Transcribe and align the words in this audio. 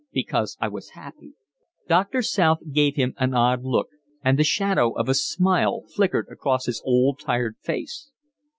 "Because 0.11 0.57
I 0.59 0.67
was 0.67 0.89
happy." 0.97 1.35
Doctor 1.87 2.23
South 2.23 2.57
gave 2.73 2.95
him 2.95 3.13
an 3.17 3.35
odd 3.35 3.63
look, 3.63 3.89
and 4.23 4.39
the 4.39 4.43
shadow 4.43 4.93
of 4.93 5.07
a 5.07 5.13
smile 5.13 5.83
flickered 5.93 6.25
across 6.31 6.65
his 6.65 6.81
old, 6.83 7.19
tired 7.19 7.57
face. 7.61 8.09